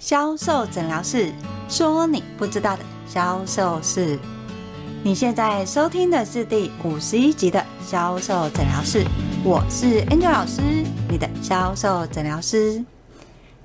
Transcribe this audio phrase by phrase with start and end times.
[0.00, 1.30] 销售诊疗室
[1.68, 4.18] 说：“你不知道的销售事。”
[5.04, 9.04] 你现在收听的是第五十一集的销售诊疗室，
[9.44, 10.62] 我是 Angel 老师，
[11.06, 12.82] 你的销售诊疗师。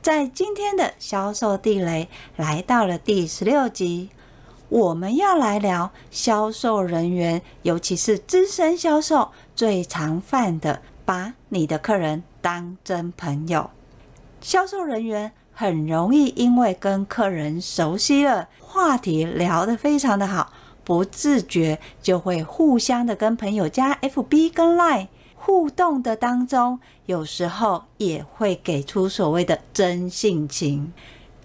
[0.02, 4.10] 在今天的销售地雷来到了第十六集，
[4.68, 13.70] 我们要来聊销售人员，尤其是资深销售最常犯的，把你的客人当真朋友。
[14.42, 20.52] 销售人员很容易因为跟客人熟悉了，话题聊得非常的好，
[20.84, 30.92] 不自觉就会互相的跟朋友加 FB 跟 Line 互动的当中，有时候也会给出所谓的真性情。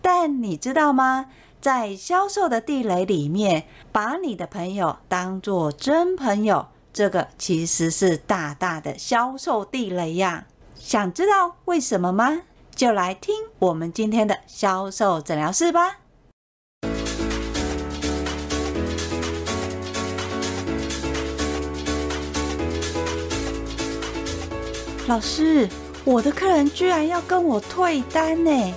[0.03, 1.27] 但你知道吗？
[1.61, 10.47] 在销售的地雷里面，把你的朋友当作真朋友，这个其实是大大的销售地雷呀。
[10.75, 12.41] 想知道为什么吗？
[12.75, 15.99] 就来听我们今天的销售诊疗室吧。
[25.07, 25.69] 老师，
[26.05, 28.75] 我的客人居然要跟我退单呢？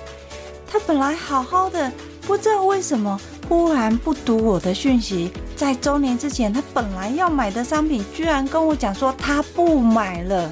[0.66, 5.30] 他本来好好的，不知道为什么忽然不读我的讯息。
[5.54, 10.50] 在周年之前，他本来要买的商品，居然跟我讲说他不买了，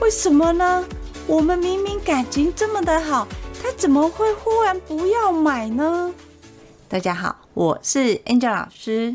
[0.00, 0.84] 为什么呢？
[1.28, 3.28] 我们明明感情这么的好，
[3.62, 6.10] 他怎么会忽然不要买呢？
[6.88, 9.14] 大家好，我是 Angel 老师。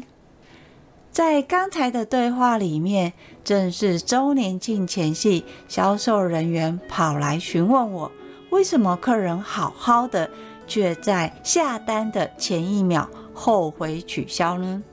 [1.12, 8.12] 在刚才的对话里面，正是周年庆前夕，销售人员跑来询问我，
[8.52, 10.30] 为什么客人好好的，
[10.68, 14.84] 却在下单的前一秒后悔取消呢？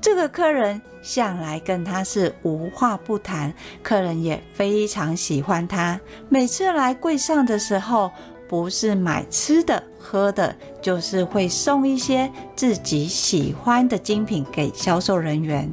[0.00, 6.00] 这个客人向来跟他是无话不谈，客人也非常喜欢他。
[6.28, 8.10] 每次来柜上的时候，
[8.48, 15.68] 不是买吃的喝的，就是会送一些自己喜欢的精品给销售人员。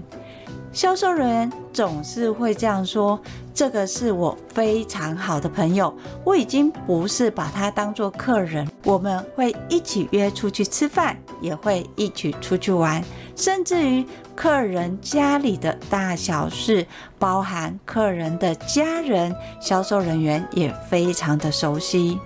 [0.73, 3.17] 销售人员总是会这样说
[3.53, 5.95] ：“这个是我非常好的朋友，
[6.25, 13.01] 我已经不是把他当做客人，我们会一起约出去吃饭，也会一起出去玩。”
[13.35, 16.85] 甚至于客人家里的大小事，
[17.19, 22.19] 包含客人的家人，销售人员也非常的熟悉。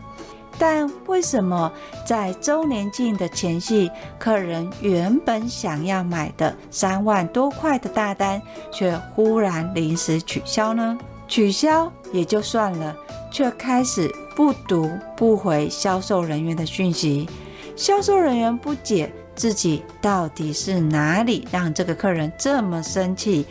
[0.57, 1.71] 但为什么
[2.05, 10.97] 在周年庆的前夕，客人原本想要买的三万多块的大单，却忽然临时取消呢？
[11.29, 12.95] 取消也就算了，
[13.31, 17.29] 却开始不读不回销售人员的讯息，
[17.75, 19.11] 销售人员不解。
[19.39, 23.45] 自己到底是哪里让这个客人这么生气？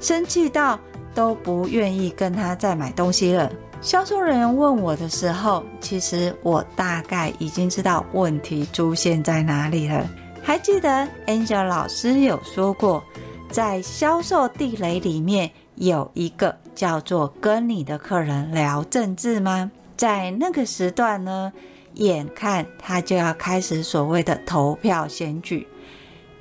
[0.00, 0.76] 生气到
[1.14, 3.48] 都不愿意跟他再买东西了。
[3.80, 10.04] 销售人员问我的时候，其实我大概已经知道问题出现在哪里了。
[10.42, 13.00] 还记得 Angel 老师有说过，
[13.48, 19.70] 在销售地雷里面有一个叫做跟你的客人聊政治吗？
[19.96, 21.52] 在那个时段呢，
[21.98, 25.68] 眼看他就要开始所谓的投票选举，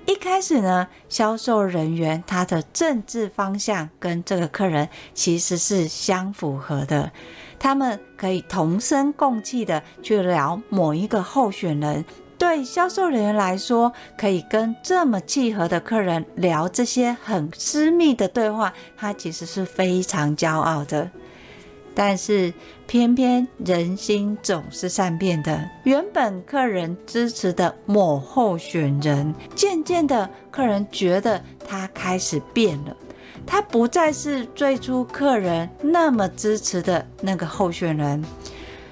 [0.06, 7.12] 一开始呢，销售人员他的政治方向跟这个客人其实是相符合的，
[7.60, 12.06] 他们可以同声共气的去聊某一个候选人。
[12.40, 21.10] 对销售人员来说，可以跟这么契合的客人聊这些很私密的对话，他其实是非常骄傲的。
[22.00, 22.54] 但是，
[22.86, 25.68] 偏偏人心总是善变的。
[25.84, 32.96] 原本客人支持的某候选人，渐渐的，客人觉得他开始变了。
[33.48, 38.24] 他不再是最初客人那么支持的那个候选人。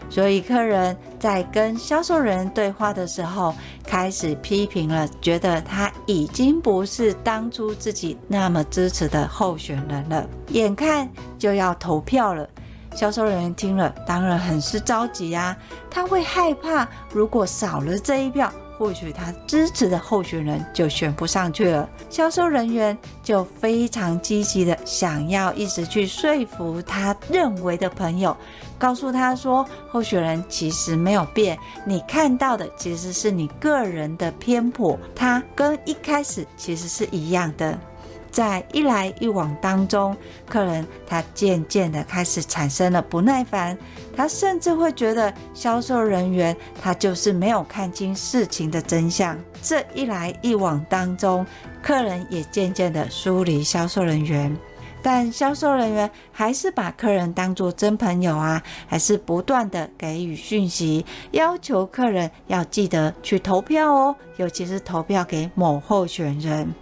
[0.09, 10.27] 所以，客人在跟销售人对话的时候，开始批评了，觉得他已经不是当初自己那么支持的候选人了。
[10.49, 12.49] 眼看就要投票了。
[12.95, 15.55] 销售人员听了，当然很是着急呀。
[15.91, 21.87] 他会害怕，如果少了这一票，或许他支持的候选人就选不上去了。
[22.09, 28.35] 销售人员就非常积极的想要一直去说服他认为的朋友，
[28.77, 37.77] 告诉他说，候选人其实没有变，你看到的其实是你个人的偏颇，他跟一开始其实是一样的。
[38.35, 40.13] 在一来一往当中，
[40.45, 43.77] 客人他渐渐的开始产生了不耐烦，
[44.13, 49.39] 他甚至会觉得销售人员他就是没有看清事情的真相。
[49.61, 51.45] 这一来一往当中，
[51.81, 54.53] 客人也渐渐的疏离销售人员。
[55.01, 66.75] 但销售人员还是把客人当作真朋友啊，还是不断的给予讯息，要求客人要记得去投票哦，尤其是投票给某候选人。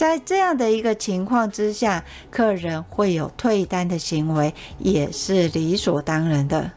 [0.00, 6.70] 在这样的一个情况之下，客人会有退单的行为，也是理所当然的。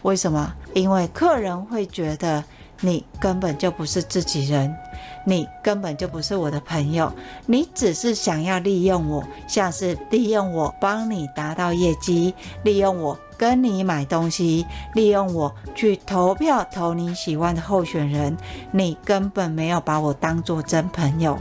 [0.00, 0.54] 为什么？
[0.72, 2.42] 因为客人会觉得
[2.80, 4.74] 你根本就不是自己人。
[5.26, 7.12] 你根本就不是我的朋友，
[7.44, 12.34] 你只是想要利用我，像是利用我帮你达到业绩，
[12.64, 14.64] 利用我跟你买东西，
[14.94, 18.34] 利用我去投票投你喜欢的候选人，
[18.70, 21.38] 你根本没有把我当作真朋友。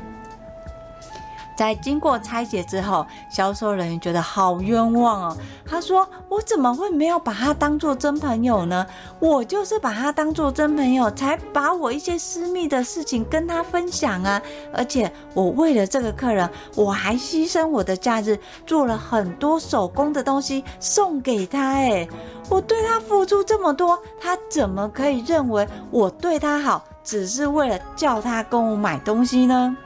[1.62, 5.38] 在经过拆解之后，销售人员觉得好冤枉哦。
[5.64, 8.84] 他说：“我怎么会没有把他当做真朋友呢？
[9.20, 14.42] 我就是把他当做真朋友，才把我一些私密的事情跟他分享啊。
[14.74, 21.74] 而且我为了这个客人，我还牺牲我的假日，做了很多手工的东西送给他。
[21.74, 22.10] 诶，
[22.50, 29.78] 我对他付出这么多，他怎么可以认为我对他好，只是为了叫他跟我买东西呢？”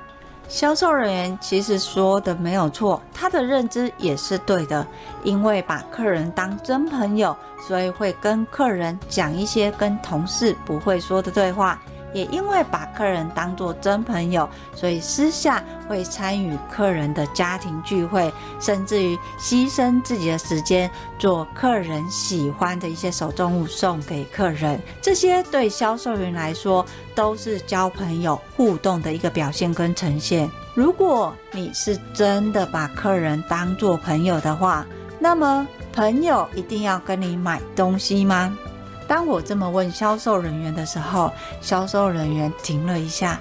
[0.47, 4.85] 销售人员其实说的没有错，他的认知也是对的。
[5.23, 7.35] 因为把客人当真朋友，
[7.67, 11.81] 所以会跟客人讲一些跟同事不会说的对话。
[12.15, 20.89] 也因为把客人当作真朋友，所以私下会参与客人的家庭聚会，甚至于牺牲自己的时间
[21.19, 24.79] 做客人喜欢的一些手作物送给客人。
[25.01, 30.49] 这些对销售员来说都是交朋友互动的一个表现跟呈现。
[30.73, 34.85] 如果你是真的把客人当作朋友的话，
[35.19, 38.57] 那么朋友一定要跟你买东西吗？
[39.07, 41.31] 当我这么问销售人员的时候，
[41.61, 43.39] 销售人员停了一下，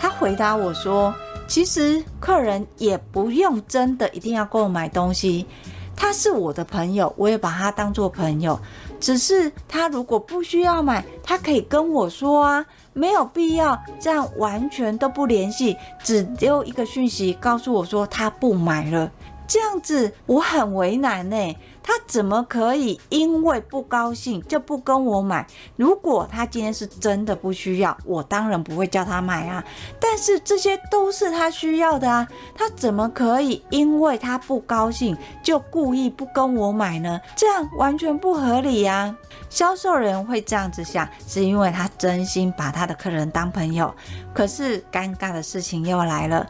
[0.00, 1.14] 他回答我说
[1.46, 5.46] ：“其实客人也不用真的一定要购买东西，
[5.94, 8.58] 他是我的朋友，我也把他当作朋友。
[8.98, 12.64] 只是他如果不需要买，他可以跟我说啊，
[12.94, 19.10] 没有必要这样完全都不联系，只丢一个讯息告诉我说他不买了，
[19.46, 21.36] 这样子我很为难呢。”
[21.86, 25.46] 他怎么可以因为不高兴就不跟我买？
[25.76, 29.64] 如果他今天是真的不需要，我当然不会叫他买啊。
[30.00, 37.20] 但是这些都是他需要的啊，他怎么可以因为他不高兴就故意不跟我买呢？
[37.36, 39.14] 这样完全不合理呀。
[39.48, 43.94] 销售人会这样子想，是因为他真心把他的客人当朋友。
[44.34, 46.44] 可是尴尬的事情又来了，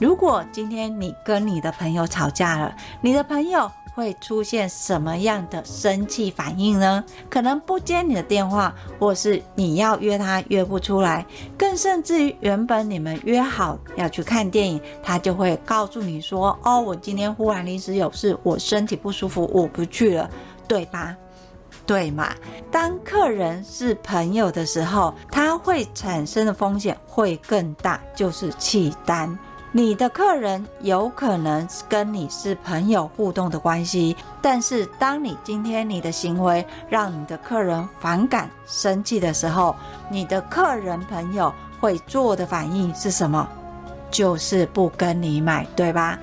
[0.00, 3.70] 如果今天你跟你的朋友吵架了，你的朋友。
[3.98, 7.04] 会出现什么样的生气反应呢？
[7.28, 11.26] 可能不接你的电话，或是你要约他约不出来，
[11.58, 20.30] 更甚至于原本你们约好要去看电影，他就会告诉你说：“哦，我今天忽然临时有事，我身体不舒服，我不去了，
[20.68, 21.16] 对吧？
[21.84, 22.32] 对嘛？”
[22.70, 29.36] 当客人是朋友的时候，他会产生的风险会更大，就是弃单。
[29.70, 39.76] 你的客人有可能跟你是朋友互动的关系，但是当你今天你的行为让你的客人反感、生气的时候，
[40.10, 43.46] 你的客人朋友会做的反应是什么？
[44.10, 46.18] 就是不跟你买，对吧？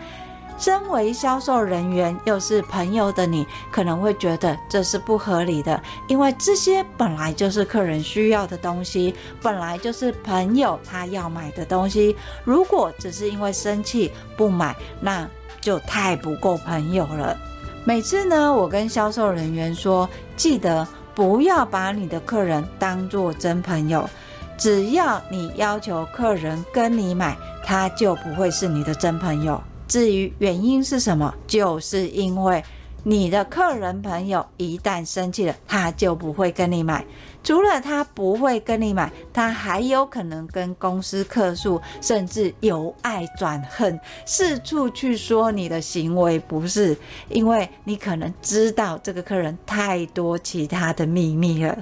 [0.58, 12.16] 身为销售人员又是朋友的你，可能会觉得这是不合理的，因为这些本来就是客人需要的东西，本来就是朋友他要买的东西。
[12.44, 17.38] 如果只是因为生气不买，那就太不够朋友了。
[17.84, 24.10] 每次呢，我跟销售人员说，记得不要把你的客人当作真朋友，
[24.58, 29.62] 只要你要求客人跟你买，他就不会是你的真朋友。
[29.88, 32.64] 至于原因是什么，就是因为
[33.04, 37.06] 你的客人朋友一旦生气了，他就不会跟你买。
[37.44, 46.98] 除了他不会跟你买，他还有可能跟公司客诉，甚至由爱转恨，四处去说你的行为不是，
[47.30, 51.78] 因为你可能知道这个客人太多其他的秘密了。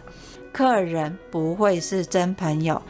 [0.52, 2.82] 客人不会是真朋友。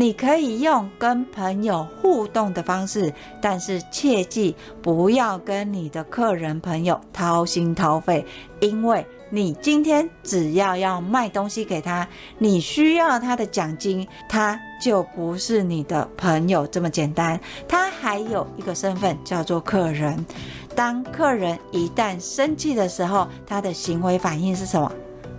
[0.00, 3.12] 你可以用跟朋友互动的方式，
[3.42, 8.24] 但是切记不要跟你的客人朋友掏心掏肺，
[8.60, 12.06] 因为你今天只要要卖东西给他，
[12.38, 20.24] 你需要他的奖金，他就不是你的朋友这么简单，他还有一个身份叫做客人。
[20.76, 24.92] 当客人一旦生气的时候，他的行为反应是什么？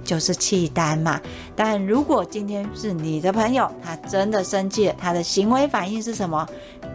[0.10, 1.22] 就是弃单嘛，
[1.56, 6.48] 但如果今天是你的朋友，他真的生气了，他的行为反应是什么？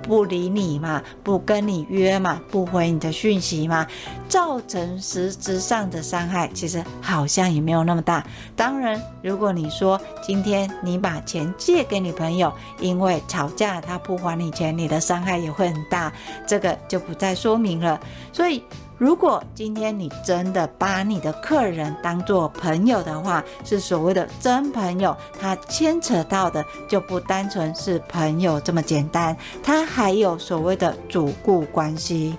[0.03, 3.87] 不理你嘛，不跟你约嘛，不回你的讯息嘛，
[4.29, 8.27] 造成实质上的伤害，其实好像也没有那么大。
[8.57, 16.13] 当然，如果你说今天你把钱借给你朋友，因为吵架他不还你钱，你的伤害也会很大，
[16.49, 18.01] 这个就不再说明了。
[18.33, 18.61] 所以。
[19.05, 32.39] 如果今天你真的把你的客人当做朋友的话，是所谓的真朋友，他牵扯到的就不单纯是朋友这么简单，他还有所谓的主顾关系。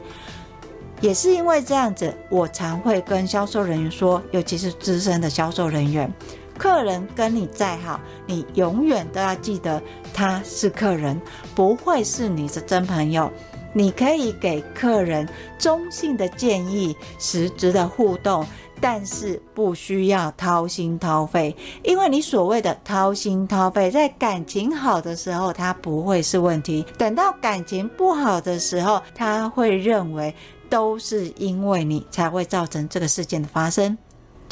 [1.02, 6.12] 也是因为这样子，我常会跟销售人员说，尤其是资深的销售人员，
[6.58, 9.80] 客人跟你再好，你永远都要记得
[10.12, 11.22] 他是客人，
[11.54, 13.32] 不会是你的真朋友。
[13.78, 15.28] 你可以给客人
[15.60, 18.48] 中性的建议，实质的互动，
[18.80, 21.54] 但是不需要掏心掏肺，
[21.84, 30.34] 因为你所谓的掏心掏肺，在感情好的时候，它不会是问题；等到感情不好的时候，他会认为
[30.70, 33.98] 都是因为你才会造成这个事件的发生。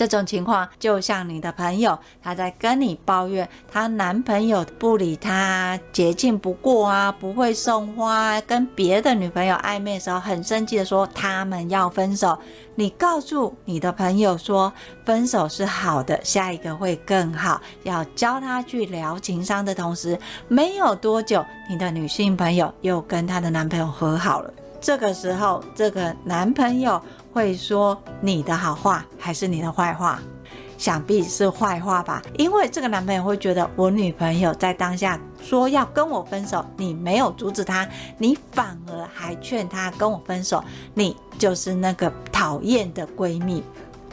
[0.07, 12.37] 这种情况就像你的朋友，她在跟你抱怨她男朋友不理她，节庆不过啊，不会送花，跟别的女朋友暧昧的时候，很生气的说他们要分手。
[12.75, 14.73] 你告诉你的朋友说
[15.05, 24.53] 分手是好的，下一个会更好，要教他去疗情伤的同时，没有多久，你的女性朋友又跟她的男朋友和好了。
[24.81, 27.01] 这个时候，这个男朋友。
[27.33, 30.19] 会说你的好话还是你的坏话？
[30.77, 37.87] 想必是坏话吧，因为这个男朋友会觉得我女朋友在当下说要跟我分手，你没有阻止她，
[38.17, 40.61] 你反而还劝她跟我分手，
[40.93, 43.63] 你就是那个讨厌的闺蜜，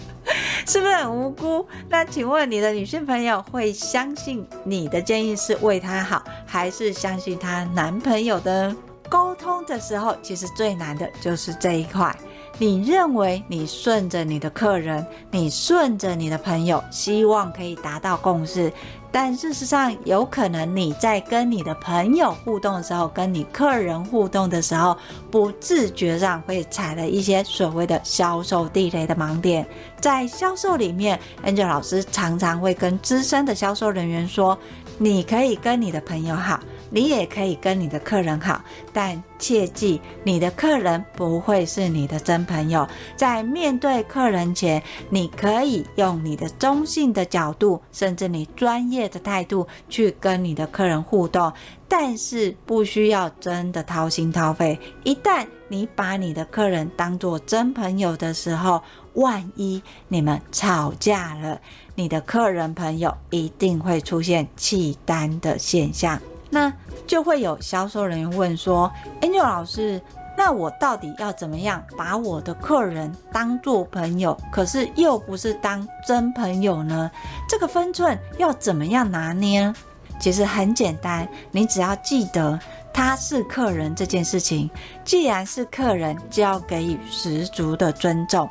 [0.65, 1.67] 是不是很无辜？
[1.89, 8.73] 那请问你的女性朋友会相信你的建议是为她好，还是相信她男朋友的？
[9.09, 12.17] 沟通的时候，其实最难的就是这一块。
[12.61, 18.71] 你认为你顺着你的客人，你顺着你的朋友，希望可以达到共识，
[19.11, 24.95] 但事实上，有可能你在跟你的朋友互动的时候，跟你客人互动的时候，
[25.31, 29.67] 不自觉上会踩了一些所谓的销售地雷的盲点。
[29.99, 34.59] 在销售里面，Angel 老师常常会跟资深的销售人员说：
[34.99, 36.61] 你可以跟你的朋友好。
[36.91, 42.87] 你也可以跟你的客人好，但切记，你的客人不会是你的真朋友。
[43.17, 51.53] 在面对客人前，你可以用你的中性的角度，甚至你专业的态度去跟你的客人互动，
[51.89, 54.79] 但是不需要真的掏心掏肺。
[55.05, 58.83] 一旦你把你的客人当作真朋友的时候，
[59.15, 61.61] 万一你们吵架了，
[61.95, 66.21] 你的客人朋友一定会出现弃单的现象。
[66.51, 66.73] 那
[67.07, 70.03] 就会有销售人员问说：“Angel 老师，
[70.37, 77.11] 那我到底要怎么样把我的客人当做朋友，可是又不是当真朋友呢？
[77.49, 79.73] 这个分寸要怎么样拿捏？
[80.19, 82.59] 其实很简单，你只要记得
[82.93, 84.69] 他是客人这件事情。
[85.05, 88.49] 既然是客人，就要给予十足的尊重。”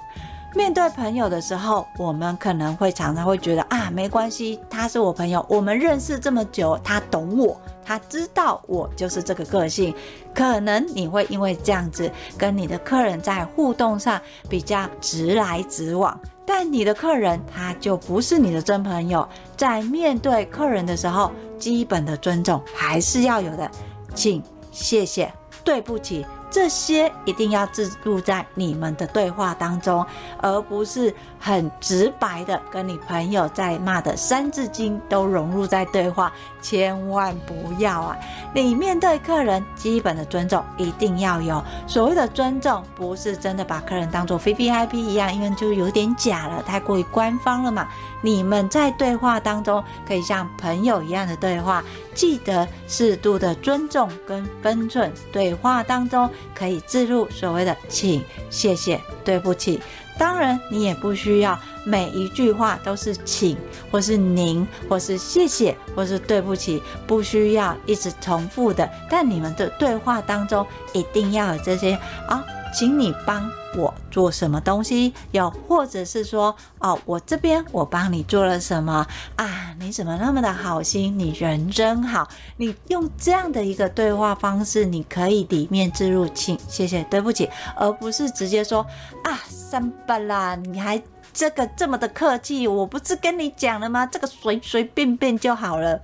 [0.56, 9.94] 面对朋友的时候，我们可能会常常会觉得啊，没关系，他是我朋友，我们认识这么久，他懂我，他知道我就是这个个性。
[10.34, 19.28] 可能你会因为这样子跟你的客人在互动上比较直来直往，但你的客人他就不是你的真朋友。
[19.56, 23.70] 在面对客人的时候，基本的尊重还是要有的，
[24.16, 24.42] 请、
[24.72, 25.32] 谢谢、
[25.64, 26.26] 对不起。
[26.50, 30.06] 这些一定要置入在你们的对话当中，
[30.42, 38.18] 而不是很直白的跟你朋友在骂的《三字经》都融入在对话，千万不要啊！
[38.54, 41.64] 你面对客人基本的尊重一定要有。
[41.88, 47.88] 所谓的尊重，不是真的把客人当做 VIP 一样，因为就有点假了，太过于官方了嘛。
[48.22, 55.12] 你们在对话当中可以像朋友一样的对话，记得适度的尊重跟分寸。
[55.32, 59.82] 对话当中可以置入所谓的请、谢谢、对不起。
[60.20, 63.58] 当然，你也不需要每一句话都是请，
[63.90, 68.88] 或是您，或是谢谢，或是对不起，不需要一直重复的。
[69.10, 71.94] 但你们的对话当中一定要有这些
[72.28, 72.44] 啊。
[72.72, 75.14] 请你帮我做什么东西？
[75.32, 79.76] 又或者是说，哦，我这边我帮你做了什么啊？
[79.80, 81.18] 你怎么那么的好心？
[81.18, 82.28] 你人真好。
[82.58, 88.86] 你用这样的一个对话方式，你可以里面置入请、谢谢、对不起，而不是直接说
[89.24, 91.02] 啊，三八啦，你还
[91.34, 92.68] 这个这么的客气？
[92.68, 94.06] 我不是跟你讲了吗？
[94.06, 96.00] 这个随随便便就好了。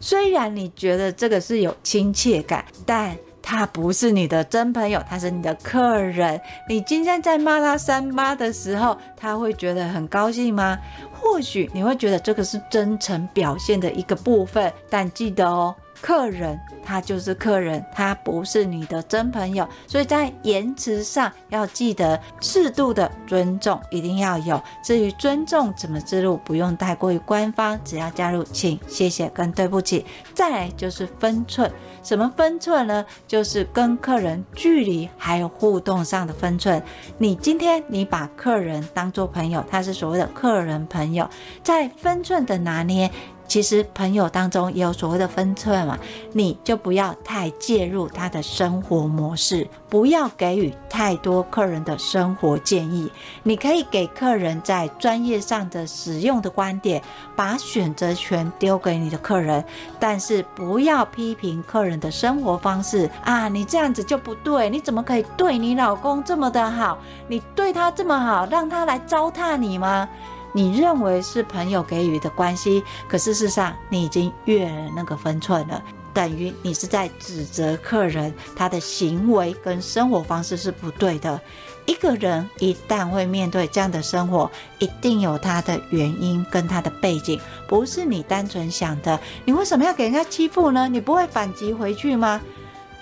[0.00, 3.16] 虽然你觉得这个是有亲切感，但。
[3.46, 6.40] 他不是你的真朋友，他是你的客人。
[6.66, 10.78] 你今天在骂他三八的时候，他会觉得很高兴吗？
[11.12, 15.74] 或许你会觉得这个是真诚表现的一个部分，但记得哦。
[16.00, 24.60] 客人他就是客人，他不是你的真朋友，所以在言辞上要记得适度的尊重，一定要有。
[24.82, 30.04] 至于尊重怎么置入，不用太过于官方，只要加入请、谢谢跟对不起。
[30.34, 31.72] 再来就是分寸，
[32.04, 33.04] 什么分寸呢？
[33.26, 36.80] 就是跟客人距离还有互动上的分寸。
[37.18, 41.28] 你今天你把客人当做朋友，他是所谓的客人朋友，
[41.62, 43.10] 在分寸的拿捏。
[43.46, 45.98] 其实朋友当中也有所谓的分寸嘛，
[46.32, 53.10] 你就不要太介入他的生活模式，不要给予太多客人的生活建议。
[53.42, 57.02] 你可以给客人在专业上的使用的观点，
[57.36, 59.64] 把选择权丢给你的客人，
[60.00, 63.48] 但是不要批评客人的生活方式啊！
[63.48, 66.98] 你这样子就不对，你怎么可以对你老公这么的好？
[67.28, 70.08] 你对他这么好，让他来糟蹋你吗？
[70.56, 75.82] 你认为是朋友给予的关系，可事实上你已经越了那个分寸了，
[76.12, 81.40] 等于你是在指责客人他的行为跟生活方式是不对的。
[81.86, 89.18] 一个人一旦会面对这样的生活，一定有他的原因跟他的背景，不是你单纯想的。
[89.44, 90.88] 你为什么要给人家欺负呢？
[90.88, 92.40] 你不会反击回去吗？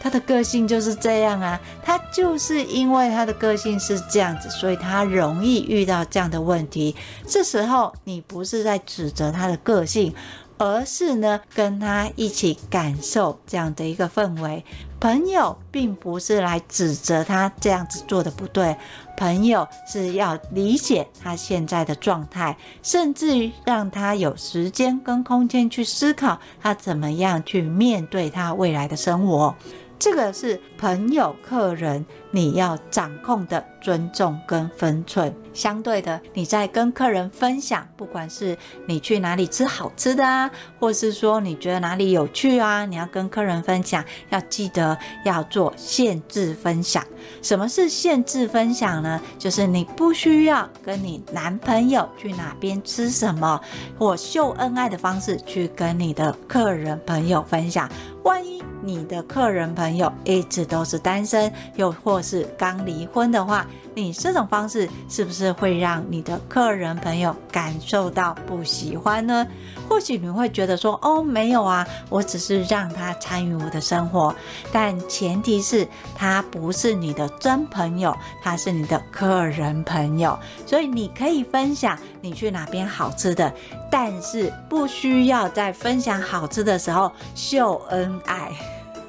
[0.03, 6.97] 他的个性就是这样啊，他就是因为他的个性是这样子，所以他容易遇到这样的问题。
[7.25, 10.13] 这时候你不是在指责他的个性，
[10.59, 14.65] 而是呢跟他一起感受这样的一个氛围。
[14.99, 18.77] 朋友并不是来指责他这样子做的不对，
[19.17, 29.55] 朋友是要理解他现在的状态，甚至于让他有时间跟空间去思考他怎么样去面对他未来的生活。
[30.03, 35.33] 这个是朋友、客人，你要掌控的尊重跟分寸。
[35.55, 47.07] 相对的，你在跟客人分享，不管是你去哪里吃好吃的啊，或是说你觉得哪里有趣啊，你要跟客人分享，要记得要做限制分享。
[47.41, 49.21] 什么是限制分享呢？
[49.39, 53.61] 就是你不需要跟你男朋友去哪边吃什么，
[53.97, 57.89] 或秀恩爱的方式去跟你的客人朋友分享。
[58.23, 69.47] 万一你的客人朋友一直都是单身，又或是刚离婚的话，你这种方式是不是会让你的客人朋友感受到不喜欢呢？
[69.89, 74.35] 或许你会觉得说，哦，没有啊，我只是让他参与我的生活，
[74.73, 83.53] 但前提是他不是你的真朋友，他是你的客人朋友，所以你可以分享你去哪边好吃的，
[83.91, 88.51] 但是不需要在分享好吃的时候秀恩爱，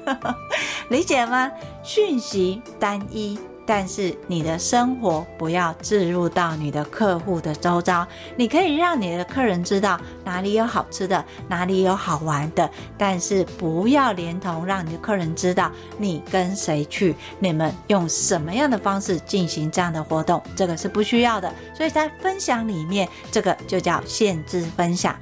[0.90, 1.50] 理解吗？
[1.82, 3.38] 讯息单一。
[3.66, 21.52] 但是你的生活不要置入到你的客户的周遭，你可以让你的客人知道哪里有好吃的，哪里有好玩的，但是不要连同让你的客人知道你跟谁去，你们用什么样的方式进行这样的活动，这个是不需要的。
[21.74, 25.16] 所以在分享里面，这个就叫限制分享。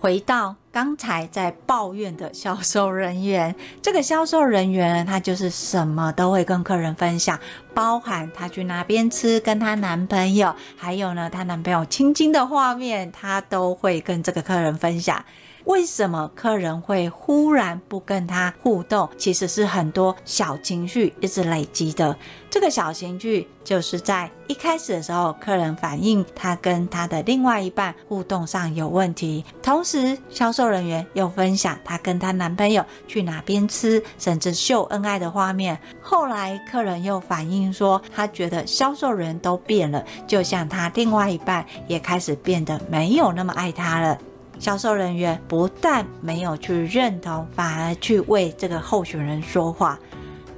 [0.00, 7.38] 回到刚才在抱怨的销售人员， 这个销售人员他就是什么都会跟客人分享，
[7.74, 15.24] 包含他去哪边吃，跟他男朋友，还有呢，他男朋友亲亲的画面，他都会跟这个客人分享。
[15.68, 19.06] 为什么客人会忽然不跟他互动？
[19.18, 22.16] 其实是很多小情绪一直累积的。
[22.48, 35.78] 这个小情绪就是在一开始的时候，客人反映他跟他的另外一半互动上有问题，同时销售人员又分享他跟他男朋友去哪边吃，甚至秀恩爱的画面。
[36.00, 44.18] 后来客人又反映说，他觉得销售人都变了，就像他另外一半也开始变得没有那么爱他了。
[44.58, 49.98] 销售人员不但没有去认同，反而去为这个候选人说话。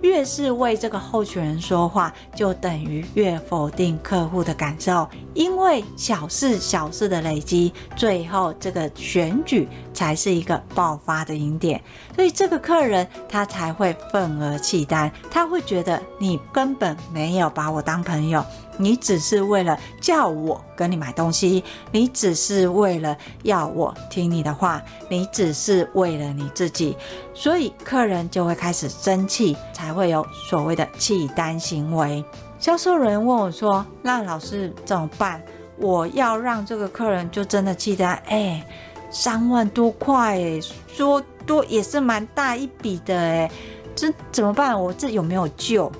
[0.03, 5.07] 越是为这个候选人说话，就等于越否定客户的感受。
[5.35, 11.79] 因为小事小事的累积，最后这个选举才是一个爆发的赢点。
[12.17, 18.43] 所以这个客人他才会愤而弃单，他会觉得你根本没有把我当朋友。
[18.81, 21.63] 你只是为了叫我跟你买东西，
[21.93, 26.97] 你只是为了要我听你的话，你只是为了你自己，
[27.35, 32.25] 所以客人就会开始生气，才会有所谓的弃单行为。
[32.59, 35.43] 销售人问我说：“那老师怎么办？
[35.77, 38.15] 我要让这个客人就真的弃单？
[38.27, 38.67] 哎，
[39.11, 40.41] 三万多块，
[40.89, 43.51] 说多也是蛮大一笔的，哎。”
[43.97, 44.81] 这怎么办？
[44.81, 45.91] 我这有没有救？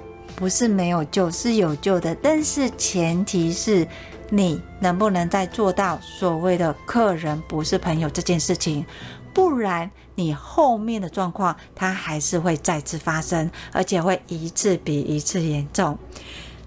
[0.41, 2.15] 不是没有救，是有救的。
[2.23, 3.87] 但是前提是
[4.31, 8.87] 你能不能再做到所谓的客人不是朋友这件事情，
[9.35, 15.99] 不然你后面的状况它还是会再次发生，而且会一次比一次严重。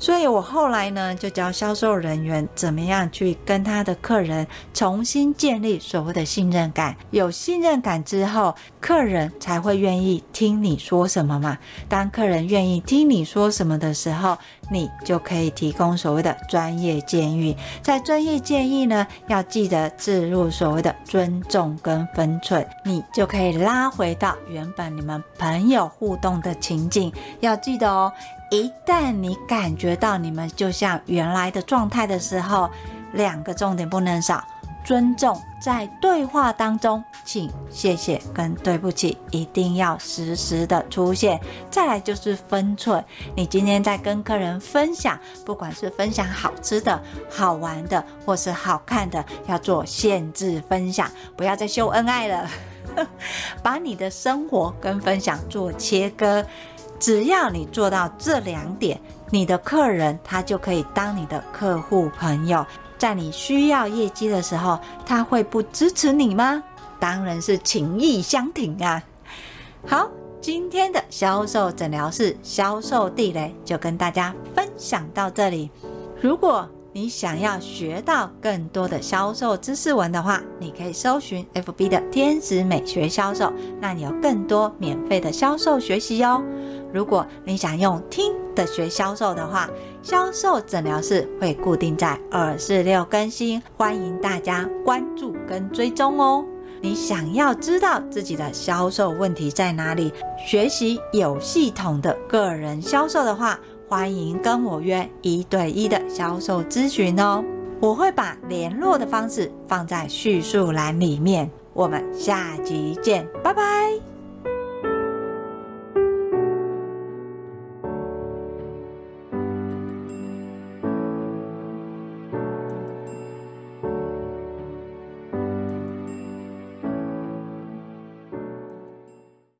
[0.04, 6.94] 所以我后来呢，就教销售人员怎么样去跟他的客人重新建立所谓的信任感。
[7.12, 11.58] 有信任感之后，客人才会愿意听你说什么嘛。
[11.88, 14.38] 当客人愿意听你说什么的时候，
[14.70, 17.56] 你就可以提供所谓的专业建议。
[17.82, 27.10] 在专业建议呢，要记得置入所谓的尊重跟分寸，你就可以拉回到原本你们朋友互动的情境。
[27.39, 28.12] 要记得哦。
[28.54, 32.70] 一旦你感觉到你们就像原来的状态的时候，
[33.13, 34.44] 两个重点不能少：
[34.86, 41.42] 尊重在对话当中，请、谢谢跟对不起一定要时时的出现。
[41.72, 43.04] 再来就是分寸，
[43.36, 52.48] 你今天在跟客人分享，不管是分享好吃的、好玩的，或是好看的，要做限制分享，不要再秀恩爱了，
[53.63, 56.46] 把你的生活跟分享做切割。
[57.04, 58.98] 只要你做到这两点，
[59.30, 62.66] 你的客人他就可以当你的客户朋友。
[62.98, 66.63] 在你需要业绩的时候，他会不支持你吗？
[67.02, 69.04] 当然是情义相挺啊！
[69.86, 75.70] 好，今天的销售诊疗室销售地雷就跟大家分享到这里。
[76.22, 83.52] 如果你想要学到更多的销售知识文的话，你可以搜寻 FB 的天使美学销售，
[83.82, 86.44] 那你有更多免费的销售学习哦。
[86.94, 89.68] 如果你想用听的学销售的话，
[90.04, 96.46] 销售诊疗室会固定在二四六更新，欢迎大家关注跟追踪哦。
[96.80, 100.14] 你想要知道自己的销售问题在哪里，
[100.46, 103.58] 学习有系统的个人销售的话，
[103.96, 107.46] 欢迎跟我约一对一的销售咨询哦，
[107.80, 111.48] 我会把联络的方式放在叙述栏里面。
[111.74, 114.12] 我们下集见，拜拜。